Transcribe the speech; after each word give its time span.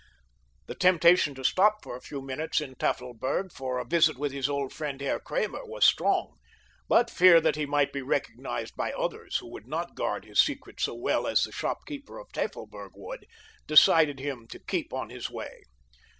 The 0.65 0.73
temptation 0.73 1.35
to 1.35 1.43
stop 1.43 1.83
for 1.83 1.95
a 1.95 2.01
few 2.01 2.23
minutes 2.23 2.59
in 2.59 2.73
Tafelberg 2.73 3.51
for 3.51 3.77
a 3.77 3.85
visit 3.85 4.17
with 4.17 4.31
his 4.31 4.49
old 4.49 4.73
friend 4.73 4.99
Herr 4.99 5.19
Kramer 5.19 5.63
was 5.63 5.85
strong, 5.85 6.37
but 6.89 7.11
fear 7.11 7.39
that 7.39 7.55
he 7.55 7.67
might 7.67 7.93
be 7.93 8.01
recognized 8.01 8.75
by 8.75 8.93
others, 8.93 9.37
who 9.37 9.51
would 9.51 9.67
not 9.67 9.93
guard 9.93 10.25
his 10.25 10.39
secret 10.41 10.81
so 10.81 10.95
well 10.95 11.27
as 11.27 11.43
the 11.43 11.51
shopkeeper 11.51 12.17
of 12.17 12.31
Tafelberg 12.31 12.93
would, 12.95 13.27
decided 13.67 14.19
him 14.19 14.47
to 14.47 14.57
keep 14.65 14.91
on 14.91 15.11
his 15.11 15.29
way. 15.29 15.61